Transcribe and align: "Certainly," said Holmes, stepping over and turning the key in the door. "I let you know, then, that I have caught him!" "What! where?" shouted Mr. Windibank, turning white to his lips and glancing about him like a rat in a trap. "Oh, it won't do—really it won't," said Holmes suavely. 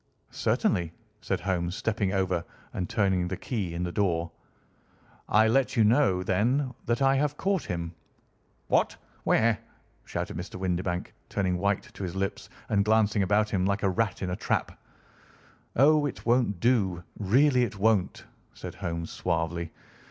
"Certainly," 0.31 0.93
said 1.21 1.39
Holmes, 1.41 1.75
stepping 1.75 2.11
over 2.11 2.43
and 2.73 2.89
turning 2.89 3.27
the 3.27 3.37
key 3.37 3.75
in 3.75 3.83
the 3.83 3.91
door. 3.91 4.31
"I 5.29 5.47
let 5.47 5.75
you 5.77 5.83
know, 5.83 6.23
then, 6.23 6.73
that 6.87 7.03
I 7.03 7.17
have 7.17 7.37
caught 7.37 7.63
him!" 7.65 7.93
"What! 8.67 8.95
where?" 9.25 9.59
shouted 10.05 10.37
Mr. 10.37 10.55
Windibank, 10.55 11.13
turning 11.29 11.59
white 11.59 11.83
to 11.93 12.01
his 12.01 12.15
lips 12.15 12.49
and 12.69 12.83
glancing 12.83 13.21
about 13.21 13.47
him 13.51 13.63
like 13.63 13.83
a 13.83 13.89
rat 13.91 14.23
in 14.23 14.31
a 14.31 14.35
trap. 14.35 14.79
"Oh, 15.75 16.07
it 16.07 16.25
won't 16.25 16.59
do—really 16.59 17.61
it 17.61 17.77
won't," 17.77 18.25
said 18.55 18.73
Holmes 18.73 19.11
suavely. 19.11 19.71